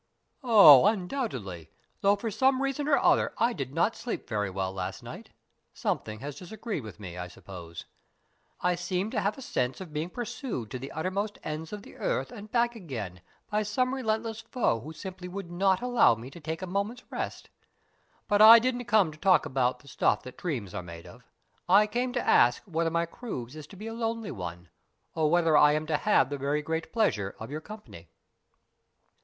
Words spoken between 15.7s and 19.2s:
allow me to take a moment's rest. But I didn't come to